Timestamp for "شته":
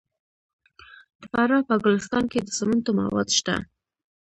3.37-3.55